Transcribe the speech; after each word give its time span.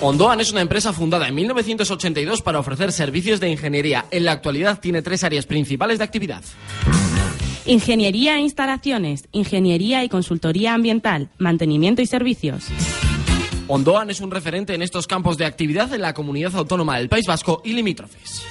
Ondoan 0.00 0.40
es 0.40 0.52
una 0.52 0.60
empresa 0.60 0.92
fundada 0.92 1.26
en 1.26 1.34
1982 1.34 2.42
para 2.42 2.60
ofrecer 2.60 2.92
servicios 2.92 3.40
de 3.40 3.50
ingeniería. 3.50 4.06
En 4.12 4.24
la 4.24 4.32
actualidad 4.32 4.78
tiene 4.78 5.02
tres 5.02 5.24
áreas 5.24 5.44
principales 5.44 5.98
de 5.98 6.04
actividad. 6.04 6.44
Ingeniería 7.66 8.36
e 8.36 8.40
instalaciones, 8.40 9.28
ingeniería 9.32 10.04
y 10.04 10.08
consultoría 10.08 10.74
ambiental, 10.74 11.30
mantenimiento 11.38 12.00
y 12.00 12.06
servicios. 12.06 12.66
Ondoan 13.66 14.10
es 14.10 14.20
un 14.20 14.30
referente 14.30 14.72
en 14.72 14.82
estos 14.82 15.08
campos 15.08 15.36
de 15.36 15.46
actividad 15.46 15.92
en 15.92 16.02
la 16.02 16.14
comunidad 16.14 16.54
autónoma 16.54 16.96
del 16.96 17.08
País 17.08 17.26
Vasco 17.26 17.60
y 17.64 17.72
limítrofes. 17.72 18.44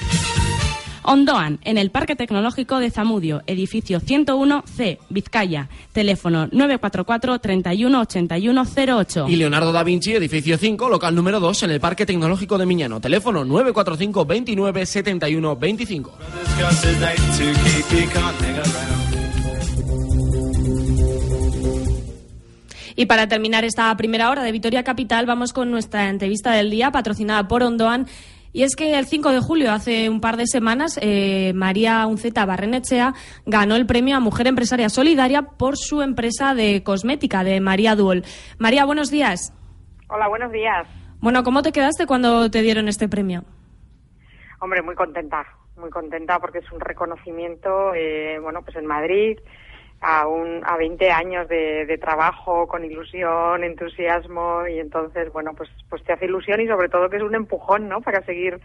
Ondoan, 1.03 1.59
en 1.63 1.77
el 1.77 1.91
Parque 1.91 2.15
Tecnológico 2.15 2.79
de 2.79 2.91
Zamudio, 2.91 3.43
edificio 3.47 3.99
101C, 3.99 4.99
Vizcaya, 5.09 5.69
teléfono 5.93 6.47
944 6.51 7.39
31 7.39 8.03
08. 8.07 9.25
Y 9.29 9.35
Leonardo 9.35 9.71
da 9.71 9.83
Vinci, 9.83 10.13
edificio 10.13 10.57
5, 10.57 10.89
local 10.89 11.15
número 11.15 11.39
2, 11.39 11.63
en 11.63 11.71
el 11.71 11.79
Parque 11.79 12.05
Tecnológico 12.05 12.57
de 12.57 12.65
Miñano, 12.65 12.99
teléfono 12.99 13.45
945 13.45 14.25
29 14.25 14.85
71 14.85 15.55
25. 15.55 16.17
Y 22.99 23.05
para 23.05 23.27
terminar 23.27 23.63
esta 23.63 23.95
primera 23.95 24.31
hora 24.31 24.41
de 24.41 24.51
Vitoria 24.51 24.83
Capital, 24.83 25.27
vamos 25.27 25.53
con 25.53 25.69
nuestra 25.69 26.09
entrevista 26.09 26.51
del 26.53 26.71
día, 26.71 26.91
patrocinada 26.91 27.47
por 27.47 27.61
Ondoan. 27.61 28.07
Y 28.53 28.63
es 28.63 28.75
que 28.75 28.97
el 28.97 29.05
5 29.05 29.31
de 29.31 29.39
julio, 29.39 29.71
hace 29.71 30.09
un 30.09 30.21
par 30.21 30.37
de 30.37 30.47
semanas, 30.47 30.99
eh, 31.01 31.53
María 31.53 32.05
Unceta 32.07 32.45
Barrenechea 32.45 33.13
ganó 33.45 33.75
el 33.75 33.85
premio 33.85 34.17
a 34.17 34.19
Mujer 34.19 34.47
Empresaria 34.47 34.89
Solidaria 34.89 35.43
por 35.43 35.77
su 35.77 36.01
empresa 36.01 36.53
de 36.53 36.83
cosmética, 36.83 37.43
de 37.43 37.59
María 37.59 37.95
Duol. 37.95 38.23
María, 38.57 38.85
buenos 38.85 39.11
días. 39.11 39.53
Hola, 40.09 40.27
buenos 40.27 40.51
días. 40.51 40.87
Bueno, 41.19 41.43
¿cómo 41.43 41.61
te 41.61 41.71
quedaste 41.71 42.05
cuando 42.05 42.49
te 42.49 42.61
dieron 42.61 42.87
este 42.87 43.09
premio? 43.09 43.43
Hombre, 44.59 44.81
muy 44.81 44.95
contenta, 44.95 45.45
muy 45.75 45.89
contenta 45.89 46.39
porque 46.39 46.59
es 46.59 46.71
un 46.71 46.79
reconocimiento, 46.79 47.93
eh, 47.93 48.39
bueno, 48.39 48.61
pues 48.63 48.75
en 48.77 48.85
Madrid, 48.85 49.37
a, 50.01 50.27
un, 50.27 50.61
a 50.65 50.77
20 50.77 51.09
años 51.11 51.47
de, 51.47 51.97
trabajo 51.99 52.67
con 52.67 52.85
ilusión, 52.85 53.63
entusiasmo 53.63 54.67
y 54.67 54.79
entonces, 54.79 55.31
bueno, 55.33 55.51
pues, 55.55 55.69
pues 55.89 56.03
te 56.03 56.13
hace 56.13 56.25
ilusión 56.25 56.61
y 56.61 56.67
sobre 56.67 56.89
todo 56.89 57.09
que 57.09 57.17
es 57.17 57.23
un 57.23 57.35
empujón, 57.35 57.89
¿no? 57.89 58.01
Para 58.01 58.23
seguir 58.23 58.59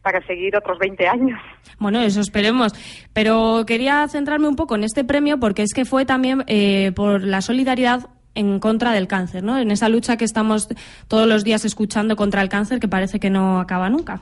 para 0.00 0.24
seguir 0.26 0.56
otros 0.56 0.78
20 0.78 1.08
años. 1.08 1.40
Bueno, 1.80 2.00
eso 2.00 2.20
esperemos. 2.20 2.72
Pero 3.12 3.64
quería 3.66 4.06
centrarme 4.06 4.46
un 4.46 4.54
poco 4.54 4.76
en 4.76 4.84
este 4.84 5.04
premio 5.04 5.40
porque 5.40 5.62
es 5.62 5.74
que 5.74 5.84
fue 5.84 6.06
también 6.06 6.44
eh, 6.46 6.92
por 6.94 7.24
la 7.24 7.40
solidaridad 7.42 8.08
en 8.34 8.60
contra 8.60 8.92
del 8.92 9.08
cáncer, 9.08 9.42
¿no? 9.42 9.58
En 9.58 9.72
esa 9.72 9.88
lucha 9.88 10.16
que 10.16 10.24
estamos 10.24 10.68
todos 11.08 11.26
los 11.26 11.42
días 11.42 11.64
escuchando 11.64 12.14
contra 12.14 12.42
el 12.42 12.48
cáncer 12.48 12.78
que 12.78 12.86
parece 12.86 13.18
que 13.18 13.28
no 13.28 13.58
acaba 13.58 13.90
nunca. 13.90 14.20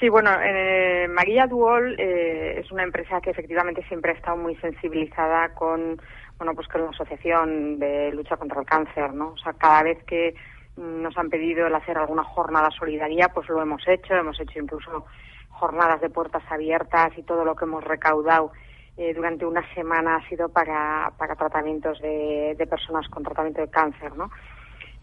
Sí, 0.00 0.08
bueno, 0.08 0.30
eh, 0.42 1.06
María 1.08 1.46
Duol 1.46 1.94
eh, 1.98 2.58
es 2.58 2.72
una 2.72 2.84
empresa 2.84 3.20
que 3.20 3.28
efectivamente 3.28 3.84
siempre 3.86 4.12
ha 4.12 4.14
estado 4.14 4.38
muy 4.38 4.56
sensibilizada 4.56 5.50
con, 5.50 6.00
bueno, 6.38 6.54
pues 6.54 6.68
con 6.68 6.80
la 6.80 6.88
asociación 6.88 7.78
de 7.78 8.10
lucha 8.12 8.38
contra 8.38 8.60
el 8.60 8.66
cáncer, 8.66 9.12
¿no? 9.12 9.32
O 9.32 9.36
sea, 9.36 9.52
cada 9.52 9.82
vez 9.82 10.02
que 10.04 10.34
nos 10.78 11.14
han 11.18 11.28
pedido 11.28 11.66
el 11.66 11.74
hacer 11.74 11.98
alguna 11.98 12.24
jornada 12.24 12.70
solidaria, 12.70 13.28
pues 13.28 13.46
lo 13.50 13.60
hemos 13.60 13.86
hecho, 13.86 14.14
hemos 14.14 14.40
hecho 14.40 14.58
incluso 14.58 15.04
jornadas 15.50 16.00
de 16.00 16.08
puertas 16.08 16.44
abiertas 16.48 17.12
y 17.18 17.22
todo 17.22 17.44
lo 17.44 17.54
que 17.54 17.66
hemos 17.66 17.84
recaudado 17.84 18.52
eh, 18.96 19.12
durante 19.12 19.44
una 19.44 19.62
semana 19.74 20.16
ha 20.16 20.28
sido 20.30 20.48
para, 20.48 21.12
para 21.18 21.36
tratamientos 21.36 22.00
de, 22.00 22.54
de 22.56 22.66
personas 22.66 23.06
con 23.10 23.22
tratamiento 23.22 23.60
de 23.60 23.68
cáncer, 23.68 24.16
¿no? 24.16 24.30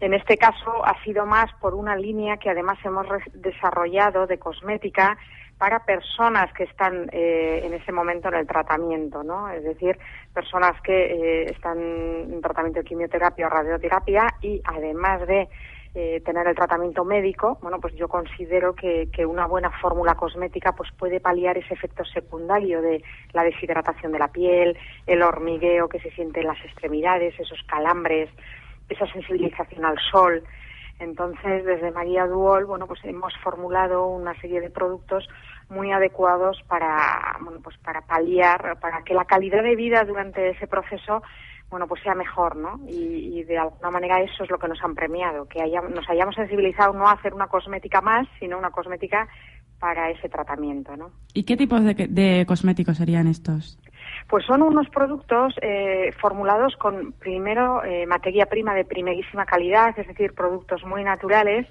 En 0.00 0.14
este 0.14 0.36
caso 0.36 0.84
ha 0.84 1.02
sido 1.02 1.26
más 1.26 1.52
por 1.60 1.74
una 1.74 1.96
línea 1.96 2.36
que 2.36 2.50
además 2.50 2.78
hemos 2.84 3.06
desarrollado 3.34 4.26
de 4.26 4.38
cosmética 4.38 5.18
para 5.58 5.84
personas 5.84 6.52
que 6.52 6.64
están 6.64 7.08
eh, 7.10 7.62
en 7.64 7.74
ese 7.74 7.90
momento 7.90 8.28
en 8.28 8.34
el 8.34 8.46
tratamiento, 8.46 9.24
¿no? 9.24 9.50
Es 9.50 9.64
decir, 9.64 9.98
personas 10.32 10.80
que 10.82 10.92
eh, 10.92 11.50
están 11.50 11.78
en 11.78 12.40
tratamiento 12.40 12.78
de 12.78 12.84
quimioterapia 12.84 13.48
o 13.48 13.50
radioterapia 13.50 14.28
y 14.40 14.62
además 14.64 15.26
de 15.26 15.48
eh, 15.96 16.20
tener 16.24 16.46
el 16.46 16.54
tratamiento 16.54 17.04
médico, 17.04 17.58
bueno, 17.60 17.80
pues 17.80 17.94
yo 17.96 18.06
considero 18.06 18.74
que, 18.74 19.08
que, 19.12 19.26
una 19.26 19.46
buena 19.46 19.70
fórmula 19.80 20.14
cosmética 20.14 20.72
pues 20.72 20.92
puede 20.92 21.18
paliar 21.18 21.58
ese 21.58 21.74
efecto 21.74 22.04
secundario 22.04 22.80
de 22.80 23.02
la 23.32 23.42
deshidratación 23.42 24.12
de 24.12 24.18
la 24.20 24.28
piel, 24.28 24.78
el 25.08 25.22
hormigueo 25.22 25.88
que 25.88 25.98
se 25.98 26.10
siente 26.12 26.40
en 26.40 26.46
las 26.46 26.64
extremidades, 26.64 27.34
esos 27.40 27.64
calambres, 27.66 28.28
esa 28.88 29.06
sensibilización 29.06 29.84
al 29.84 29.98
sol. 30.10 30.42
Entonces, 30.98 31.64
desde 31.64 31.92
María 31.92 32.26
Duol, 32.26 32.64
bueno, 32.66 32.86
pues 32.86 33.00
hemos 33.04 33.32
formulado 33.42 34.08
una 34.08 34.34
serie 34.40 34.60
de 34.60 34.70
productos 34.70 35.28
muy 35.68 35.92
adecuados 35.92 36.60
para, 36.66 37.36
bueno, 37.40 37.60
pues 37.62 37.76
para 37.78 38.00
paliar, 38.02 38.78
para 38.80 39.02
que 39.02 39.14
la 39.14 39.24
calidad 39.24 39.62
de 39.62 39.76
vida 39.76 40.04
durante 40.04 40.50
ese 40.50 40.66
proceso, 40.66 41.22
bueno, 41.70 41.86
pues 41.86 42.02
sea 42.02 42.14
mejor, 42.14 42.56
¿no? 42.56 42.80
Y, 42.88 43.44
de 43.44 43.58
alguna 43.58 43.90
manera 43.90 44.20
eso 44.20 44.42
es 44.44 44.50
lo 44.50 44.58
que 44.58 44.68
nos 44.68 44.82
han 44.82 44.94
premiado, 44.94 45.46
que 45.46 45.60
nos 45.94 46.08
hayamos 46.08 46.34
sensibilizado 46.34 46.92
no 46.92 47.06
a 47.06 47.12
hacer 47.12 47.32
una 47.32 47.46
cosmética 47.46 48.00
más, 48.00 48.26
sino 48.40 48.58
una 48.58 48.70
cosmética 48.70 49.28
para 49.78 50.10
ese 50.10 50.28
tratamiento, 50.28 50.96
¿no? 50.96 51.10
¿Y 51.32 51.44
qué 51.44 51.56
tipos 51.56 51.84
de, 51.84 51.94
de 51.94 52.44
cosméticos 52.46 52.96
serían 52.96 53.28
estos? 53.28 53.78
Pues 54.28 54.44
son 54.44 54.60
unos 54.60 54.90
productos 54.90 55.54
eh, 55.62 56.12
formulados 56.20 56.76
con, 56.76 57.12
primero, 57.12 57.82
eh, 57.82 58.04
materia 58.04 58.44
prima 58.44 58.74
de 58.74 58.84
primerísima 58.84 59.46
calidad, 59.46 59.98
es 59.98 60.06
decir, 60.06 60.34
productos 60.34 60.84
muy 60.84 61.02
naturales 61.02 61.66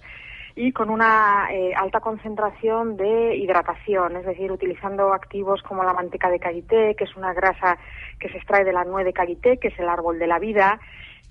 y 0.56 0.72
con 0.72 0.90
una 0.90 1.50
eh, 1.51 1.75
alta 1.75 2.00
concentración 2.00 2.97
de 2.97 3.35
hidratación, 3.35 4.16
es 4.16 4.25
decir, 4.25 4.51
utilizando 4.51 5.13
activos 5.13 5.62
como 5.62 5.84
la 5.84 5.94
manteca 5.94 6.31
de 6.31 6.40
karité, 6.40 6.95
que 6.95 7.03
es 7.03 7.16
una 7.16 7.31
grasa 7.31 7.78
que 8.19 8.29
se 8.29 8.38
extrae 8.38 8.63
de 8.63 8.74
la 8.74 8.85
nuez 8.85 9.06
de 9.06 9.13
karité, 9.13 9.57
que 9.57 9.68
es 9.68 9.78
el 9.78 9.88
árbol 9.88 10.18
de 10.18 10.25
la 10.25 10.39
vida, 10.39 10.79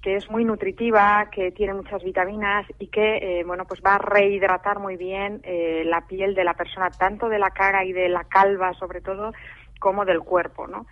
que 0.00 0.14
es 0.14 0.31
muy 0.31 0.44
nutritiva, 0.44 1.28
que 1.32 1.50
tiene 1.50 1.75
muchas 1.75 2.04
vitaminas 2.04 2.66
y 2.78 2.87
que, 2.87 3.43
bueno, 3.44 3.64
pues 3.64 3.82
va 3.84 3.97
a 3.97 3.98
rehidratar 3.98 4.78
muy 4.78 4.97
bien 4.97 5.43
la 5.87 6.03
piel 6.03 6.37
de 6.37 6.44
la 6.44 6.54
persona, 6.54 6.91
tanto 6.91 7.28
de 7.28 7.41
la 7.41 7.50
cara 7.50 7.84
y 7.84 7.93
de 7.93 8.08
la 8.08 8.22
calva, 8.22 8.75
sobre 8.75 9.00
todo, 9.00 9.32
como 9.81 10.04
del 10.04 10.20
cuerpo, 10.20 10.69
¿no? 10.69 10.87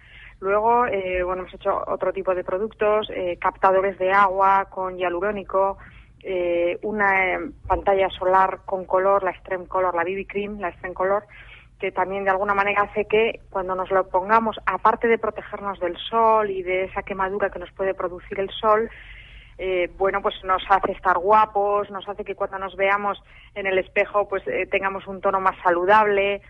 Luego, 0.44 0.84
eh, 0.84 1.22
bueno, 1.22 1.40
hemos 1.40 1.54
hecho 1.54 1.82
otro 1.86 2.12
tipo 2.12 2.34
de 2.34 2.44
productos, 2.44 3.08
eh, 3.08 3.38
captadores 3.40 3.98
de 3.98 4.12
agua 4.12 4.66
con 4.68 4.98
hialurónico, 4.98 5.78
eh, 6.22 6.78
una 6.82 7.38
pantalla 7.66 8.10
solar 8.10 8.60
con 8.66 8.84
color, 8.84 9.24
la 9.24 9.30
Extreme 9.30 9.66
Color, 9.66 9.94
la 9.94 10.04
BB 10.04 10.26
Cream, 10.26 10.60
la 10.60 10.68
Extreme 10.68 10.94
Color, 10.94 11.24
que 11.80 11.92
también 11.92 12.24
de 12.24 12.30
alguna 12.30 12.52
manera 12.52 12.82
hace 12.82 13.06
que 13.06 13.40
cuando 13.48 13.74
nos 13.74 13.90
lo 13.90 14.06
pongamos, 14.10 14.60
aparte 14.66 15.08
de 15.08 15.16
protegernos 15.16 15.80
del 15.80 15.96
sol 15.96 16.50
y 16.50 16.62
de 16.62 16.84
esa 16.84 17.04
quemadura 17.04 17.48
que 17.48 17.58
nos 17.58 17.72
puede 17.72 17.94
producir 17.94 18.38
el 18.38 18.50
sol, 18.50 18.90
bueno, 19.96 20.20
pues 20.20 20.34
nos 20.44 20.62
hace 20.68 20.92
estar 20.92 21.16
guapos, 21.16 21.90
nos 21.90 22.06
hace 22.06 22.22
que 22.22 22.34
cuando 22.34 22.58
nos 22.58 22.76
veamos 22.76 23.22
en 23.54 23.66
el 23.66 23.78
espejo, 23.78 24.28
pues 24.28 24.42
tengamos 24.70 25.06
un 25.06 25.22
tono 25.22 25.40
más 25.40 25.56
saludable, 25.62 26.42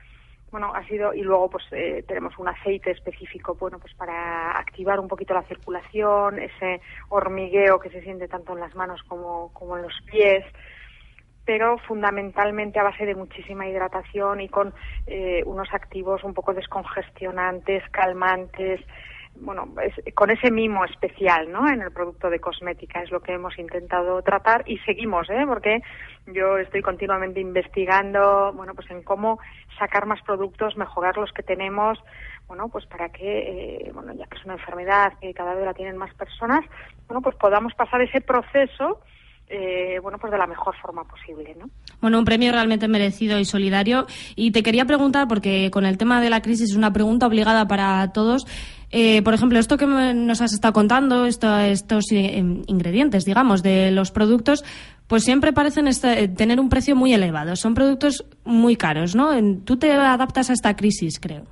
bueno, 0.55 0.73
ha 0.73 0.87
sido, 0.87 1.13
y 1.13 1.23
luego 1.23 1.51
pues 1.51 1.65
eh, 1.73 2.05
tenemos 2.07 2.39
un 2.39 2.47
aceite 2.47 2.93
específico, 2.93 3.57
bueno, 3.59 3.81
pues 3.81 3.93
para 3.95 4.57
activar 4.57 5.01
un 5.01 5.09
poquito 5.09 5.35
la 5.35 5.43
circulación, 5.43 6.39
ese 6.39 6.81
hormigueo 7.09 7.81
que 7.81 7.91
se 7.91 8.01
siente 8.03 8.29
tanto 8.29 8.53
en 8.53 8.61
las 8.61 8.73
manos 8.77 9.03
como, 9.09 9.53
como 9.53 9.77
en 9.77 9.83
los 9.83 10.01
pies, 10.09 10.45
pero 11.45 11.77
fundamentalmente 11.79 12.79
a 12.79 12.85
base 12.85 13.05
de 13.05 13.17
muchísima 13.17 13.67
hidratación 13.67 14.43
y 14.43 14.49
con 14.49 14.73
eh, 15.09 15.43
unos 15.45 15.67
activos 15.75 16.23
un 16.23 16.35
poco 16.35 16.55
descongestionantes, 16.55 17.83
calmantes, 17.91 18.81
bueno, 19.37 19.69
con 20.15 20.31
ese 20.31 20.51
mimo 20.51 20.85
especial, 20.85 21.51
¿no? 21.51 21.69
En 21.69 21.83
el 21.83 21.93
producto 21.93 22.31
de 22.31 22.41
cosmética 22.41 23.03
es 23.03 23.11
lo 23.11 23.21
que 23.21 23.33
hemos 23.33 23.59
intentado 23.59 24.23
tratar 24.23 24.63
y 24.67 24.79
seguimos, 24.79 25.29
¿eh? 25.29 25.45
Porque 25.47 25.81
yo 26.27 26.59
estoy 26.59 26.83
continuamente 26.83 27.41
investigando, 27.41 28.53
bueno, 28.55 28.75
pues 28.75 28.91
en 28.91 29.03
cómo 29.03 29.39
sacar 29.79 30.07
más 30.07 30.23
productos, 30.23 30.77
mejorar 30.77 31.17
los 31.17 31.33
que 31.33 31.43
tenemos, 31.43 31.99
bueno, 32.47 32.69
pues 32.69 32.87
para 32.87 33.09
que, 33.09 33.87
eh, 33.87 33.91
bueno, 33.93 34.15
ya 34.15 34.27
que 34.27 34.39
es 34.39 34.45
una 34.45 34.55
enfermedad 34.55 35.13
que 35.21 35.35
cada 35.35 35.55
vez 35.55 35.65
la 35.65 35.75
tienen 35.75 35.97
más 35.97 36.15
personas, 36.15 36.65
bueno, 37.09 37.21
pues 37.21 37.37
podamos 37.37 37.75
pasar 37.75 38.03
ese 38.03 38.21
proceso 38.21 39.01
eh, 39.47 39.99
bueno, 40.03 40.19
pues 40.19 40.33
de 40.33 40.39
la 40.39 40.47
mejor 40.47 40.75
forma 40.81 41.05
posible, 41.05 41.55
¿no? 41.59 41.69
Bueno, 42.01 42.19
un 42.19 42.25
premio 42.25 42.51
realmente 42.51 42.89
merecido 42.89 43.39
y 43.39 43.45
solidario. 43.45 44.07
Y 44.37 44.53
te 44.53 44.63
quería 44.63 44.87
preguntar, 44.87 45.29
porque 45.29 45.71
con 45.71 45.85
el 45.85 45.99
tema 45.99 46.21
de 46.23 46.31
la 46.31 46.41
crisis 46.41 46.71
es 46.71 46.77
una 46.77 46.93
pregunta 46.93 47.27
obligada 47.27 47.69
para 47.69 48.11
todos. 48.13 48.47
Eh, 48.97 49.23
por 49.23 49.35
ejemplo, 49.35 49.59
esto 49.59 49.77
que 49.77 49.87
nos 49.87 50.41
has 50.41 50.53
estado 50.53 50.73
contando, 50.73 51.27
estos 51.27 52.13
eh, 52.13 52.45
ingredientes, 52.69 53.25
digamos, 53.25 53.61
de 53.65 53.91
los 53.91 54.13
productos, 54.13 54.65
pues 55.09 55.25
siempre 55.25 55.53
parecen 55.53 55.91
tener 56.37 56.61
un 56.61 56.69
precio 56.69 56.95
muy 56.95 57.13
elevado. 57.13 57.57
Son 57.57 57.75
productos 57.75 58.25
muy 58.45 58.77
caros, 58.77 59.17
¿no? 59.17 59.31
Tú 59.65 59.79
te 59.79 59.93
adaptas 59.93 60.49
a 60.49 60.53
esta 60.53 60.77
crisis, 60.77 61.19
creo. 61.19 61.45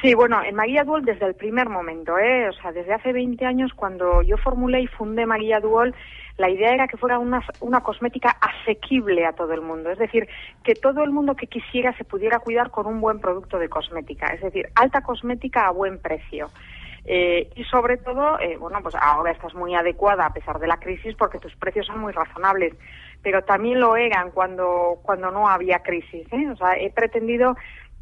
Sí, 0.00 0.14
bueno, 0.14 0.40
en 0.44 0.54
María 0.54 0.84
Duol 0.84 1.04
desde 1.04 1.26
el 1.26 1.34
primer 1.34 1.68
momento, 1.68 2.18
¿eh? 2.18 2.48
o 2.48 2.52
sea, 2.52 2.70
desde 2.70 2.94
hace 2.94 3.12
20 3.12 3.44
años 3.44 3.72
cuando 3.74 4.22
yo 4.22 4.36
formulé 4.36 4.82
y 4.82 4.86
fundé 4.86 5.26
María 5.26 5.58
Duol, 5.58 5.92
la 6.36 6.48
idea 6.48 6.72
era 6.72 6.86
que 6.86 6.96
fuera 6.96 7.18
una, 7.18 7.44
una 7.60 7.80
cosmética 7.80 8.36
asequible 8.40 9.26
a 9.26 9.32
todo 9.32 9.52
el 9.54 9.60
mundo, 9.60 9.90
es 9.90 9.98
decir, 9.98 10.28
que 10.62 10.76
todo 10.76 11.02
el 11.02 11.10
mundo 11.10 11.34
que 11.34 11.48
quisiera 11.48 11.96
se 11.96 12.04
pudiera 12.04 12.38
cuidar 12.38 12.70
con 12.70 12.86
un 12.86 13.00
buen 13.00 13.18
producto 13.18 13.58
de 13.58 13.68
cosmética, 13.68 14.28
es 14.28 14.40
decir, 14.40 14.68
alta 14.76 15.00
cosmética 15.00 15.66
a 15.66 15.72
buen 15.72 15.98
precio. 15.98 16.48
Eh, 17.10 17.50
y 17.56 17.64
sobre 17.64 17.96
todo, 17.96 18.38
eh, 18.38 18.56
bueno, 18.58 18.80
pues 18.82 18.94
ahora 18.94 19.32
estás 19.32 19.54
muy 19.54 19.74
adecuada 19.74 20.26
a 20.26 20.32
pesar 20.32 20.58
de 20.58 20.66
la 20.66 20.76
crisis 20.76 21.16
porque 21.16 21.38
tus 21.38 21.56
precios 21.56 21.86
son 21.86 22.00
muy 22.00 22.12
razonables, 22.12 22.74
pero 23.22 23.42
también 23.42 23.80
lo 23.80 23.96
eran 23.96 24.30
cuando, 24.30 24.98
cuando 25.02 25.30
no 25.30 25.48
había 25.48 25.78
crisis. 25.78 26.26
¿eh? 26.32 26.50
O 26.50 26.56
sea, 26.56 26.74
he 26.78 26.90
pretendido 26.90 27.56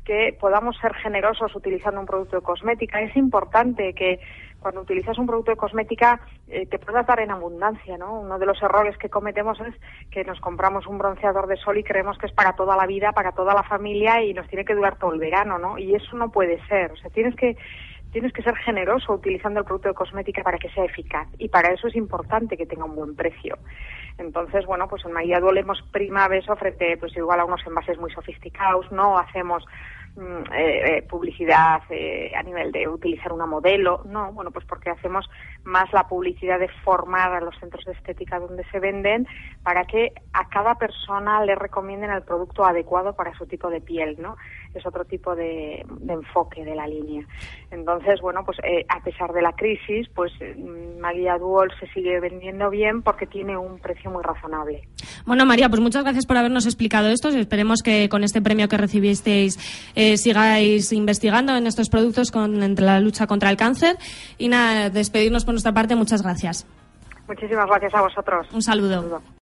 que 0.06 0.36
podamos 0.38 0.76
ser 0.78 0.94
generosos 0.94 1.54
utilizando 1.56 2.00
un 2.00 2.06
producto 2.06 2.36
de 2.36 2.42
cosmética. 2.42 3.00
Es 3.00 3.16
importante 3.16 3.92
que 3.92 4.20
cuando 4.60 4.80
utilizas 4.80 5.18
un 5.18 5.26
producto 5.26 5.50
de 5.50 5.56
cosmética 5.56 6.20
eh, 6.48 6.64
te 6.66 6.78
puedas 6.78 7.06
dar 7.06 7.20
en 7.20 7.32
abundancia, 7.32 7.98
¿no? 7.98 8.20
Uno 8.20 8.38
de 8.38 8.46
los 8.46 8.62
errores 8.62 8.96
que 8.98 9.10
cometemos 9.10 9.58
es 9.60 9.74
que 10.10 10.24
nos 10.24 10.40
compramos 10.40 10.86
un 10.86 10.98
bronceador 10.98 11.48
de 11.48 11.56
sol 11.56 11.76
y 11.78 11.82
creemos 11.82 12.18
que 12.18 12.26
es 12.26 12.32
para 12.32 12.54
toda 12.54 12.76
la 12.76 12.86
vida, 12.86 13.12
para 13.12 13.32
toda 13.32 13.52
la 13.52 13.64
familia 13.64 14.22
y 14.22 14.32
nos 14.32 14.46
tiene 14.48 14.64
que 14.64 14.74
durar 14.74 14.96
todo 14.96 15.12
el 15.12 15.18
verano, 15.18 15.58
¿no? 15.58 15.76
Y 15.76 15.94
eso 15.96 16.16
no 16.16 16.30
puede 16.30 16.64
ser. 16.68 16.92
O 16.92 16.96
sea, 16.96 17.10
tienes 17.10 17.34
que 17.34 17.56
tienes 18.12 18.32
que 18.32 18.42
ser 18.42 18.54
generoso 18.56 19.12
utilizando 19.12 19.60
el 19.60 19.66
producto 19.66 19.88
de 19.88 19.94
cosmética 19.94 20.42
para 20.42 20.58
que 20.58 20.70
sea 20.70 20.84
eficaz 20.84 21.28
y 21.36 21.48
para 21.48 21.74
eso 21.74 21.88
es 21.88 21.96
importante 21.96 22.56
que 22.56 22.64
tenga 22.64 22.84
un 22.84 22.94
buen 22.94 23.16
precio. 23.16 23.58
Entonces, 24.18 24.64
bueno, 24.66 24.88
pues 24.88 25.04
en 25.04 25.12
María 25.12 25.40
Duole 25.40 25.60
hemos 25.60 25.82
prima 25.90 26.28
frente, 26.56 26.96
pues 26.96 27.16
igual 27.16 27.40
a 27.40 27.44
unos 27.44 27.66
envases 27.66 27.98
muy 27.98 28.10
sofisticados, 28.10 28.90
no 28.90 29.18
hacemos 29.18 29.64
eh, 30.18 30.96
eh, 30.96 31.02
publicidad 31.02 31.82
eh, 31.90 32.32
a 32.34 32.42
nivel 32.42 32.72
de 32.72 32.88
utilizar 32.88 33.34
una 33.34 33.44
modelo, 33.44 34.02
no, 34.06 34.32
bueno, 34.32 34.50
pues 34.50 34.64
porque 34.64 34.88
hacemos 34.88 35.28
más 35.64 35.92
la 35.92 36.08
publicidad 36.08 36.58
de 36.58 36.68
formar 36.84 37.34
a 37.34 37.40
los 37.40 37.54
centros 37.58 37.84
de 37.84 37.92
estética 37.92 38.38
donde 38.38 38.64
se 38.70 38.80
venden 38.80 39.26
para 39.62 39.84
que 39.84 40.12
a 40.32 40.48
cada 40.48 40.76
persona 40.76 41.44
le 41.44 41.54
recomienden 41.54 42.10
el 42.10 42.22
producto 42.22 42.64
adecuado 42.64 43.14
para 43.14 43.36
su 43.36 43.44
tipo 43.46 43.68
de 43.68 43.82
piel, 43.82 44.16
¿no? 44.18 44.36
Es 44.74 44.86
otro 44.86 45.04
tipo 45.04 45.36
de, 45.36 45.84
enfoque 46.08 46.64
de 46.64 46.74
la 46.74 46.86
línea. 46.86 47.26
Entonces, 47.70 48.20
bueno, 48.22 48.42
pues 48.44 48.58
a 48.88 49.00
pesar 49.00 49.32
de 49.32 49.42
la 49.42 49.52
crisis, 49.52 50.08
pues 50.14 50.32
mm, 50.40 50.98
María 50.98 51.36
Duol 51.36 51.72
se 51.78 51.86
sigue 51.88 52.20
vendiendo 52.20 52.70
bien 52.70 53.02
porque 53.02 53.26
tiene 53.26 53.56
un 53.56 53.78
precio 53.78 54.10
muy 54.10 54.22
razonable. 54.22 54.82
Bueno, 55.26 55.44
María, 55.44 55.68
pues 55.68 55.80
muchas 55.80 56.04
gracias 56.04 56.26
por 56.26 56.36
habernos 56.36 56.66
explicado 56.66 57.08
esto. 57.08 57.28
Esperemos 57.28 57.82
que 57.82 58.08
con 58.08 58.24
este 58.24 58.40
premio 58.40 58.68
que 58.68 58.76
recibisteis 58.76 59.58
sigáis 60.16 60.92
investigando 60.92 61.56
en 61.56 61.66
estos 61.66 61.88
productos 61.88 62.30
con, 62.30 62.62
entre 62.62 62.84
la 62.86 63.00
lucha 63.00 63.26
contra 63.26 63.50
el 63.50 63.56
cáncer. 63.56 63.96
Y 64.38 64.48
nada, 64.48 64.90
despedirnos 64.90 65.44
por 65.44 65.54
nuestra 65.54 65.72
parte. 65.72 65.96
Muchas 65.96 66.22
gracias. 66.22 66.66
Muchísimas 67.28 67.66
gracias 67.66 67.94
a 67.94 68.02
vosotros. 68.02 68.46
Un 68.52 68.62
saludo. 68.62 69.20